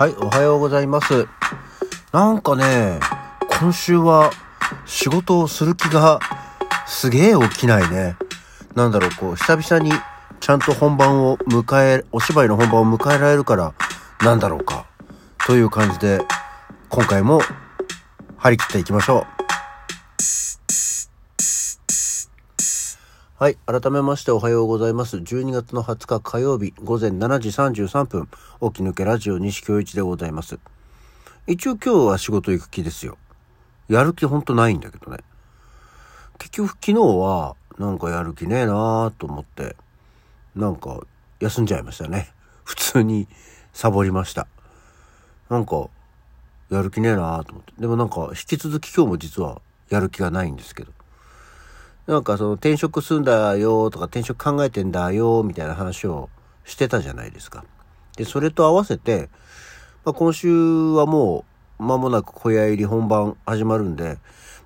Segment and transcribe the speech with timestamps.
[0.00, 1.28] はい、おはようございます。
[2.10, 3.00] なんかね、
[3.60, 4.30] 今週は
[4.86, 6.20] 仕事をする気が
[6.86, 8.16] すげえ起きないね。
[8.74, 9.92] なんだろう、こう、久々に
[10.40, 13.74] ちゃんと本番を迎え、お芝居の本番を迎えられるから、
[14.22, 14.86] なんだろうか。
[15.46, 16.22] という感じで、
[16.88, 17.42] 今回も
[18.38, 19.39] 張り切っていきましょう。
[23.40, 23.56] はい。
[23.64, 25.16] 改めましておはようございます。
[25.16, 30.58] 12月の20日火曜日午前7時33分、起き抜けラジオ西京一でございます。
[31.46, 33.16] 一応今日は仕事行く気ですよ。
[33.88, 35.20] やる気ほんとないんだけどね。
[36.36, 39.74] 結局昨日はなんかやる気ねえなーと思って、
[40.54, 41.00] なんか
[41.38, 42.34] 休んじゃいましたね。
[42.64, 43.26] 普通に
[43.72, 44.48] サボりました。
[45.48, 45.88] なんか
[46.68, 47.72] やる気ねえなーと思って。
[47.78, 50.92] でもなんか引き続き今日も実はやる気がないんですけど。
[52.10, 56.28] なんかその転職するんだよとか転職考えてんだよみたいな話を
[56.64, 57.64] してたじゃないですか。
[58.16, 59.28] で、それと合わせて、
[60.04, 61.44] まあ、今週はも
[61.78, 64.18] う間もなく小屋入り本番始まるんで、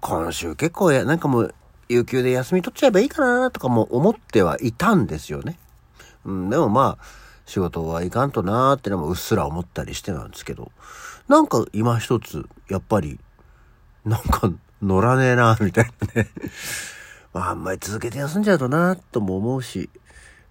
[0.00, 1.54] 今週結構や、なんかもう
[1.88, 5.56] 有給で休み取っちゃえばいいかなとかも思ってはいたんですよね。
[6.24, 7.04] うん、でもまあ、
[7.46, 10.72] 仕事はいかんとなーってのもうっすら思ったりしてなんですけど、
[11.28, 13.20] なんか今一つ、やっぱり、
[14.04, 14.50] なんか
[14.82, 16.28] 乗らねえなみたいなね。
[17.38, 19.90] まあ、あんまり続けて休んじゃうとなとも思うし、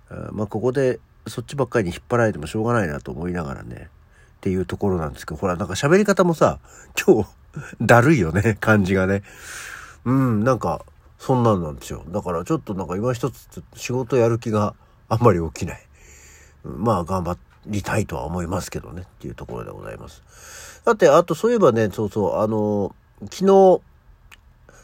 [0.09, 3.89] あまあ、ここでそっちばっかりに引っ張られてもしょうがないなと思いながらね、
[4.37, 6.59] っていうところなんですけど、ほら、なんか喋り方もさ、
[7.05, 7.29] 今日、
[7.81, 9.23] だるいよね、感じがね。
[10.05, 10.85] うん、なんか、
[11.19, 12.05] そんなんなんですよ。
[12.07, 14.73] だからちょっとなんか今一つ仕事やる気が
[15.09, 15.85] あんまり起きない。
[16.63, 20.81] まあ、頑張りたいとは思いますけどね、っていうところでございます。
[20.85, 22.95] だって、あとそういえばね、そうそう、あの、
[23.29, 23.81] 昨日、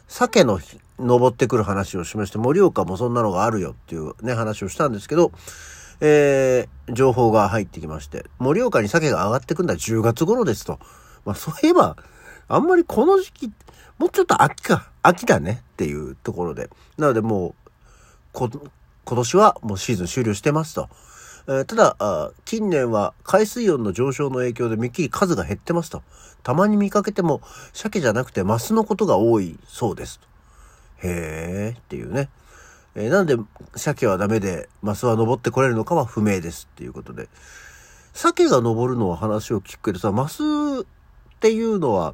[0.09, 5.31] 鮭の日登ってくる話をしまして、盛岡もそんなのがあるよっていうね、話をしたんですけど、
[6.01, 10.79] えー、情報が入ってきまして、盛岡に鮭が上がってくんだ10月頃ですと。
[11.25, 11.97] まあそういえば、
[12.47, 13.51] あんまりこの時期、
[13.97, 16.69] もうちょっと秋か、秋だねっていうところで。
[16.97, 17.69] なのでもう、
[18.31, 18.49] こ、
[19.05, 20.89] 今年はもうシーズン終了してますと。
[21.47, 26.01] えーただ、近年は海水温の上昇の影響でめっきり数が減ってますと。
[26.43, 27.41] たまに見かけても、
[27.73, 30.32] 鮭じゃなくてマスのことが多いそうですと。
[31.03, 32.29] へーっていうね。
[32.95, 33.35] えーなんで
[33.75, 37.29] 鮭はダメでマスは登ってこれるのかは不明ですっていうことで。
[38.13, 40.85] 鮭が登るのは話を聞くけどさ、マスっ
[41.39, 42.13] ていうのは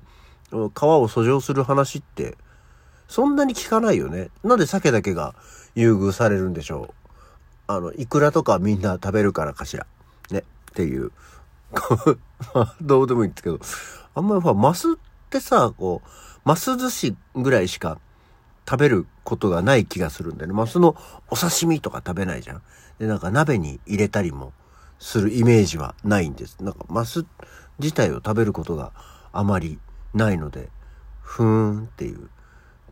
[0.73, 2.37] 川を遡上する話って
[3.09, 4.29] そんなに聞かないよね。
[4.43, 5.35] なんで鮭だけが
[5.75, 6.93] 優遇されるんでしょう。
[7.67, 9.85] あの、イクラとかみんな食べるからかしら。
[10.31, 10.43] ね。
[10.71, 11.11] っていう。
[12.81, 13.59] どうでもいいんですけど。
[14.15, 14.95] あんまりほら、マスっ
[15.29, 16.09] てさ、こう、
[16.45, 17.99] マス寿司ぐらいしか
[18.69, 20.53] 食べることがない気がするんだよね。
[20.53, 20.95] マスの
[21.31, 22.61] お刺身とか食べないじゃん。
[22.99, 24.53] で、なんか鍋に入れたりも
[24.99, 26.57] するイメージはないんです。
[26.59, 27.25] なんかマス
[27.79, 28.91] 自体を食べることが
[29.31, 29.79] あまり
[30.13, 30.69] ないので、
[31.23, 31.45] ふー
[31.81, 32.29] んっていう。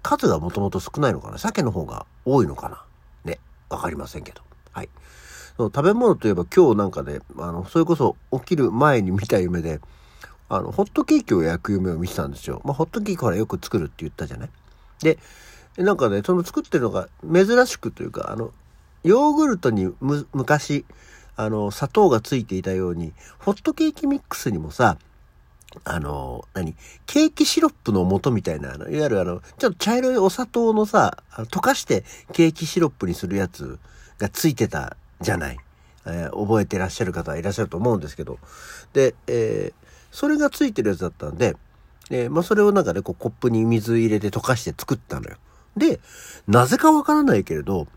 [0.02, 2.84] 数がもともと少ないのかな鮭の方が多いのかな
[3.26, 3.40] ね。
[3.70, 4.42] わかりませんけど。
[4.72, 4.90] はい。
[5.58, 9.80] そう食べ物といえば今日なんかで、あの、それこそ起きる前に見た夢で、
[10.50, 12.62] あの、ホットケーキを焼く夢を見てたんですよ。
[12.64, 14.50] まあ、ホットケーキほらよく作るって言ったじゃない
[15.02, 15.20] で、
[15.78, 18.52] なんかね、その作ってるのが珍しくというか、あの、
[19.04, 20.86] ヨーグルトにむ昔、
[21.36, 24.98] あの、砂糖がついていたように、ホットケーキミックスにもさ、
[25.84, 33.78] あの、何ケーキシロップの素みたいな、あの、いわゆるあの、ちょっと茶色いお砂糖のさ、溶かしてケーキシロップにするやつ
[34.18, 35.58] がついてたじゃない。
[36.06, 38.40] えー覚えてらっしゃる方いらっしゃると思うんですけど。
[38.94, 41.56] で、えーそれがついてるやつだったんで、
[42.10, 45.36] えーまあ、それをなんかね、こうコップに水入れて溶かして作ったのよ。
[45.78, 46.00] で、
[46.48, 47.88] なぜかわからないけれど、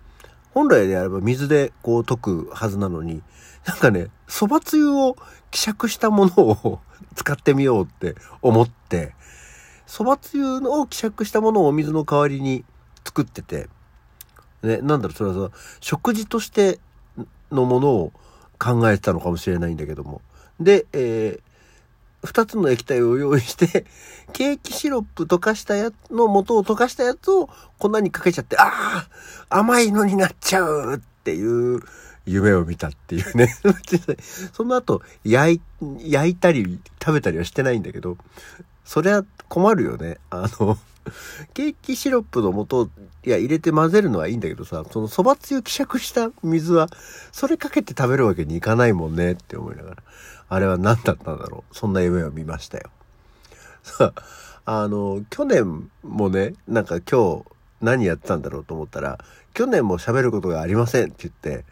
[0.52, 3.22] 本来であれば水でこう溶くはずなのに、
[3.66, 5.16] なんかね、蕎麦つゆを
[5.50, 6.80] 希釈したものを
[7.14, 9.14] 使ってみようって思って、
[9.86, 12.64] 蕎麦つゆを希釈したものをお水の代わりに
[13.04, 13.68] 作ってて、
[14.62, 16.78] ね、なんだろう、それはさ、食事として
[17.50, 18.12] のものを
[18.58, 20.20] 考えてたのかもしれないんだけども。
[20.58, 21.49] で、えー
[22.24, 23.86] 2つの液体を用意して、
[24.32, 29.06] ケーキシロップ溶かしたやつの素を溶かしたやつを粉にかけちゃって、あ
[29.48, 31.80] あ甘いのになっちゃうっていう
[32.26, 33.56] 夢を見たっていうね。
[34.52, 35.60] その後、焼い、
[36.10, 38.16] 焼いたり食べたりはしてないんだけど、
[38.84, 40.18] そりゃ困るよね。
[40.30, 40.78] あの、
[41.54, 42.90] ケーキシロップの素
[43.24, 46.88] いや、入れて混ぜるのはいいんだけどさ、その蕎麦つゆ希釈した水は、
[47.32, 49.96] それかけて食べるわけにいかないもんねって思いながら、
[50.48, 51.76] あれは何だったんだろう。
[51.76, 52.90] そんな夢を見ましたよ。
[53.82, 54.12] さ
[54.64, 57.44] あ、あの、去年もね、なんか今日
[57.80, 59.18] 何やってたんだろうと思ったら、
[59.52, 61.64] 去年も喋ることがありませんって言って、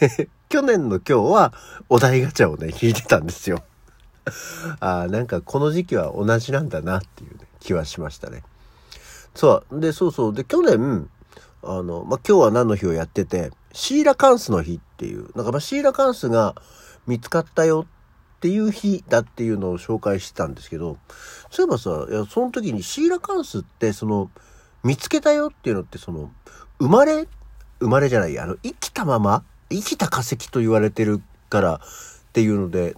[0.00, 1.54] で、 去年の今日は
[1.88, 3.64] お題ガチャをね、引いてたんですよ。
[4.78, 8.42] あなんかこの時期は同じなんだなっていう、ね、気はしましたね。
[9.34, 9.80] そう。
[9.80, 10.34] で、そうそう。
[10.34, 11.08] で、去年、
[11.62, 16.54] あの、まあ、今日は何の日をやってて、シーラカンスの日っていう、なんかまシーラカンスが
[17.06, 17.86] 見つかったよ
[18.36, 20.98] っていう日だっていうのを紹介してたんですけど、
[21.50, 24.30] そういえばさ、いやその時にシーラカンスってその、
[24.82, 26.30] 見つけたよっていうのってその、
[26.78, 27.28] 生まれ、
[27.80, 32.96] 生まれじゃない、あの、生きたまま、生きた化石と言われてるからっていうので、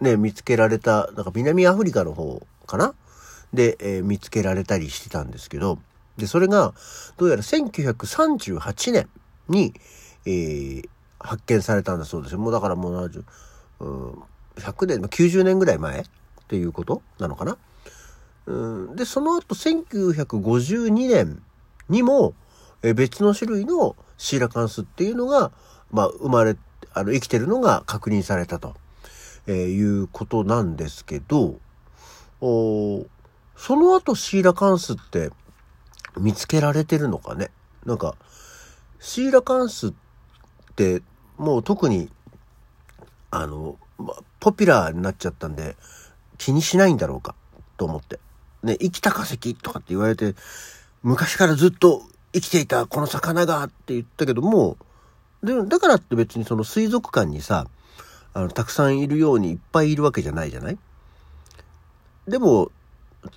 [0.00, 2.94] ね、見つけられた、なんか南アフリカの方かな
[3.52, 5.78] で、えー、見つけられたりしてたんですけど、
[6.16, 6.74] で、それが、
[7.16, 9.08] どうやら1938年
[9.48, 9.74] に、
[10.26, 10.88] えー、
[11.20, 12.38] 発見されたんだそうですよ。
[12.38, 13.24] もうだからもう70、
[13.80, 14.22] うん、
[14.56, 16.04] 100年、90年ぐらい前っ
[16.48, 17.56] ていうことなのかな。
[18.46, 18.52] う
[18.92, 21.42] ん、で、その後1952年
[21.88, 22.34] にも、
[22.82, 25.52] え、別の種類のシーラカンスっていうのが、
[25.90, 26.56] まあ、生まれ、
[26.94, 28.74] あの、生きてるのが確認されたと。
[29.48, 31.58] えー、いうことなんですけど、
[32.40, 33.06] お
[33.58, 35.30] その後シーラカンスって
[36.16, 37.50] 見つけられてるのかね？
[37.84, 38.14] なんか、
[39.00, 39.92] シーラカンスっ
[40.76, 41.02] て
[41.36, 42.08] もう特に、
[43.30, 45.76] あの、ま、ポピュラーになっちゃったんで
[46.38, 47.34] 気にしないんだろうか？
[47.76, 48.20] と思って。
[48.62, 50.34] ね、生きた化石とかって言われて、
[51.02, 52.02] 昔からずっと
[52.32, 54.76] 生きていたこの魚がって言ったけども、
[55.42, 57.66] で、だからって別にその水族館にさ、
[58.34, 60.78] あの、たくさんいるようにいっぱいいるわけじゃないじゃない？
[62.26, 62.70] でも、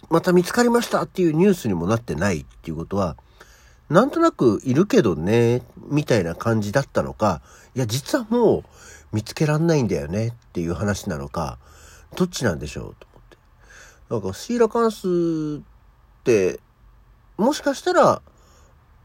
[0.09, 3.17] また見つかりましたっていうニュースにもなってないっていうことは、
[3.89, 7.41] なんとなくいるけどね、みたいな感じだったのか、
[7.75, 8.63] いや、実はもう
[9.11, 11.57] 見つけらんないんだよねっていう話なのか、
[12.15, 13.37] どっちなんでしょうと思って。
[14.09, 16.59] なんかシーラカンスって、
[17.37, 18.21] もしかしたら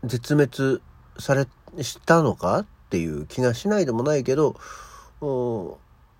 [0.05, 0.81] 絶滅
[1.19, 1.49] され、
[1.83, 4.57] したのかっていう気がしないでもないけど、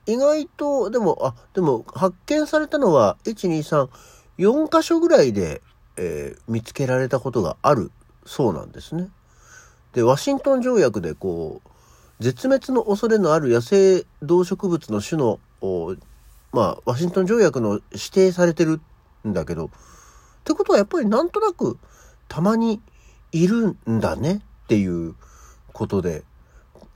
[0.07, 3.89] 意外と、でも、あ、でも発見されたのは、1、2、3、
[4.39, 5.63] 4箇所ぐらいで、
[5.97, 7.91] えー、見つけられたことがある
[8.25, 9.09] そうなんですね。
[9.93, 11.71] で、ワシントン条約でこう、
[12.21, 15.39] 絶滅の恐れのある野生動植物の種の、
[16.53, 18.81] まあ、ワシントン条約の指定されてる
[19.27, 19.71] んだけど、っ
[20.45, 21.79] てことはやっぱりなんとなく
[22.29, 22.81] たまに
[23.33, 25.15] いるんだねっていう
[25.73, 26.25] ことで、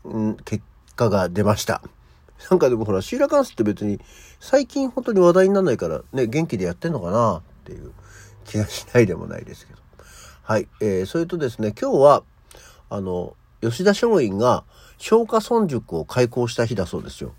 [0.08, 0.64] ん、結
[0.96, 1.82] 果が出ました。
[2.50, 4.00] なんかでもほら、シーラカンスって別に
[4.40, 7.92] 最近本当に話題にならないからね、元気でやってんのかなっていう
[8.44, 9.81] 気がしないでもないですけど。
[10.42, 10.69] はい。
[10.81, 12.22] えー、それとですね、今日は、
[12.88, 14.64] あの、吉田松陰が
[14.98, 17.34] 松下村塾を開校した日だそうですよ。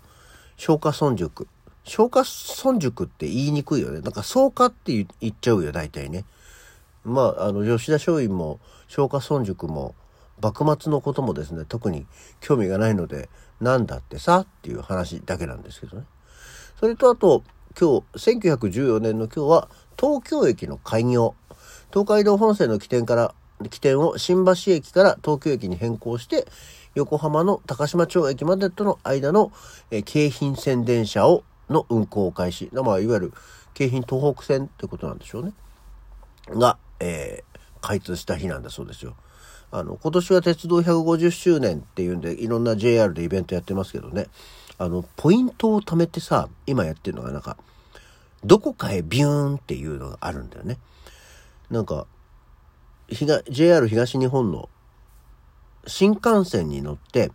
[0.56, 1.48] 松下村塾。
[1.84, 4.00] 松下村塾って言いにくいよね。
[4.00, 6.24] なんか草加って言っちゃうよ、大体ね。
[7.04, 9.94] まあ、あの、吉田松陰も松下村塾も
[10.42, 12.06] 幕末のこともですね、特に
[12.40, 13.30] 興味がないので、
[13.60, 16.04] なんだってさっていう話だけなんですけどね。
[16.80, 17.44] それとあと、
[17.78, 19.68] 今日、1914年の今日は、
[19.98, 21.34] 東京駅の開業。
[21.90, 23.34] 東海道本線の起点から、
[23.70, 26.46] 起点を新橋駅から東京駅に変更して、
[26.94, 29.52] 横浜の高島町駅までとの間の、
[29.90, 32.68] え京浜線電車を、の運行開始。
[32.72, 33.32] まあ、いわゆる
[33.74, 35.52] 京浜東北線ってことなんでしょうね。
[36.48, 39.14] が、えー、開通した日なんだそうですよ。
[39.72, 44.26] あの、今年は鉄道150周年っていうんで、いろんな JR でイベントやってますけどね、
[44.76, 47.56] あの、ポイントを貯めてさ、今やってるのがなんか、
[48.44, 50.76] どこかへビューンっていうのがあるんだよね。
[51.70, 52.06] なんか、
[53.48, 54.68] JR 東日本の
[55.86, 57.30] 新幹線に乗って、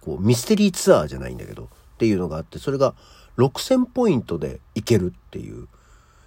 [0.00, 1.66] こう、ミステリーツアーじゃないんだけど、っ
[1.98, 2.94] ていうのがあって、それが
[3.36, 5.66] 6000ポイントで行けるっていう。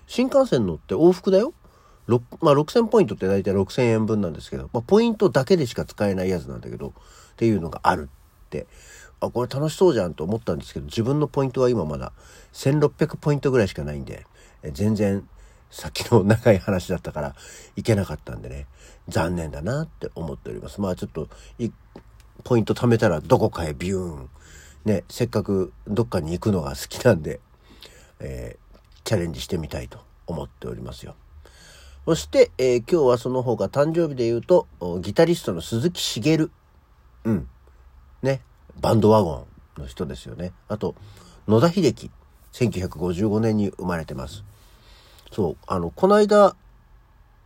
[0.08, 1.54] 新幹線乗って往復だよ。
[2.42, 8.10] まあ、6000ポイントって大体6000円分なんですけど、まあ、ポイントだけでしか使えないやつなんだけど、っていうのがある
[8.48, 8.68] って、
[9.20, 12.14] あ、これ楽しそうじゃんと思ったんですけど、自分のポイントは今まだ
[12.54, 14.26] 1600ポイントぐらいしかないんで、
[14.64, 15.28] え全然
[15.70, 17.36] さっきの長い話だったから
[17.76, 18.68] いけなかったんでね、
[19.08, 20.80] 残念だなって思っております。
[20.80, 21.28] まあちょっと、
[22.44, 24.30] ポイント貯めたらどこかへビューン。
[24.86, 27.42] ね、せっかくどっかに行くのが好きなんで、
[28.22, 31.16] えー、チャレンジしてみたいと思っておりますよ。
[32.08, 34.66] そして、えー、今日はその他誕生日で言うと、
[35.02, 36.50] ギタリストの鈴木茂。
[37.26, 37.50] うん。
[38.24, 38.40] ね。
[38.80, 39.46] バンドワゴ
[39.78, 40.54] ンの人ですよね。
[40.70, 40.96] あと、
[41.50, 42.10] 野田秀樹。
[42.54, 44.46] 1955年に生まれてます。
[45.34, 46.56] そう、あの、この間、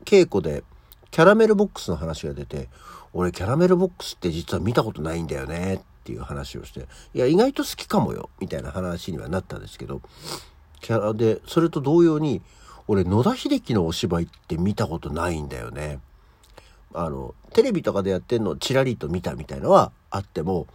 [0.05, 0.63] 稽古で、
[1.09, 2.69] キャラメルボックスの話が出て、
[3.13, 10.03] 俺キャラメルボックスって実は見たことないんだよねっていう話をして、いや、意外と好きかもよ、みたいな話にはなったんですけど、
[10.81, 12.43] キャラで、それと同様に、
[12.91, 16.01] 俺野田秀樹のお芝居って見たことないんだよね。
[16.93, 20.67] あの、テレビとかでやってんのチラリと見たみたいのはあっても、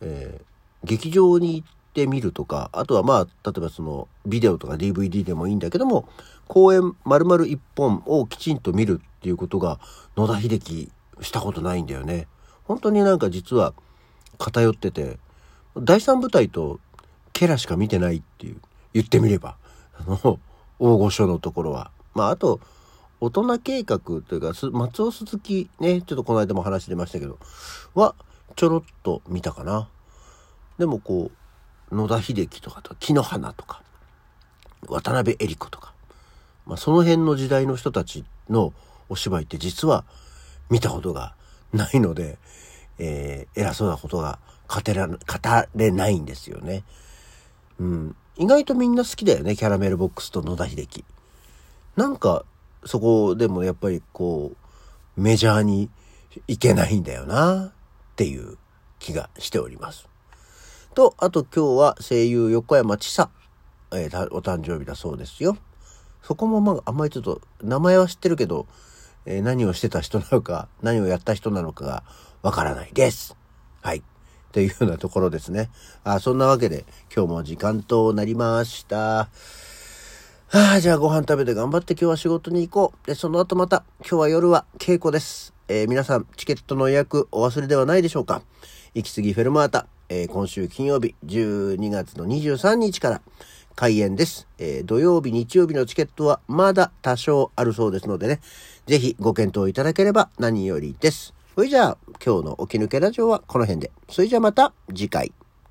[0.00, 0.44] えー、
[0.84, 6.08] 劇場に行ってみるとか、あとはまあ、例えばその、ビデオとか DVD でもいいんだけども、
[6.48, 9.78] 公演丸々一本をきちんと見るっていうことが、
[10.16, 12.26] 野田秀樹したことないんだよね。
[12.64, 13.74] 本当になんか実は
[14.38, 15.20] 偏ってて、
[15.76, 16.80] 第三部隊と
[17.32, 18.56] ケラしか見てないっていう、
[18.92, 19.56] 言ってみれば、
[20.00, 20.40] あの、
[20.78, 21.90] 大御所のところは。
[22.14, 22.60] まあ、あと、
[23.20, 27.38] 大人計画というか、松尾鈴木ね、ちょっとこの間も話出ましたけど、
[27.94, 28.14] は、
[28.56, 29.88] ちょろっと見たかな。
[30.78, 31.30] でもこ
[31.90, 33.82] う、野田秀樹とかと、木の花とか、
[34.88, 35.94] 渡辺恵里子とか、
[36.66, 38.72] まあ、その辺の時代の人たちの
[39.08, 40.04] お芝居って実は
[40.70, 41.34] 見たことが
[41.72, 42.38] ないので、
[42.98, 44.38] えー、偉そうなことが
[44.68, 45.18] 語ら語
[45.74, 46.84] れないんですよね。
[47.78, 48.16] うん。
[48.36, 51.04] 意外とみんな好きだよね、キャラメルボックスと野田秀樹。
[51.96, 52.44] なんか、
[52.84, 54.52] そこでもやっぱりこ
[55.16, 55.88] う、メジャーに
[56.48, 57.72] いけないんだよな、っ
[58.16, 58.58] ていう
[58.98, 60.08] 気がしております。
[60.94, 63.30] と、あと今日は声優横山千佐、
[63.92, 65.56] えー、お誕生日だそうですよ。
[66.22, 68.66] そこもまあ、あんまりちょっと、名前は知ってるけど、
[69.26, 72.02] えー、何をしてた人なのか、何をやった人なのかが
[72.42, 73.36] わからないです。
[73.80, 74.02] はい。
[74.54, 75.68] というようなところですね。
[76.04, 76.84] あ、そんなわけで、
[77.14, 79.22] 今日も時間となりました。
[79.22, 79.28] あ
[80.52, 83.06] あ、じゃあご飯食べて頑張って今日は仕事に行こう。
[83.08, 85.52] で、その後また、今日は夜は稽古です。
[85.66, 88.42] えー、皆さん、チケットの予約お忘れではないでしょうか。
[88.94, 93.22] 行き過ぎフェルマータ、えー、今週金曜日、12月の23日から
[93.74, 94.46] 開演です。
[94.58, 98.40] えー、土曜日、日曜日のチケットはまだ多少あるそうですのでね、
[98.86, 101.33] ぜひご検討いただければ何よりです。
[101.54, 103.92] それじゃあ、今日の起き抜けラジオはこの辺で。
[104.10, 105.32] それじゃあまた次回。